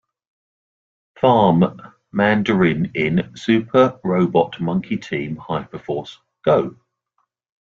Farm", 1.19 1.79
Mandarin 2.11 2.89
in 2.95 3.33
"Super 3.35 3.99
Robot 4.03 4.59
Monkey 4.59 4.97
Team 4.97 5.35
Hyperforce 5.37 6.17
Go! 6.43 6.75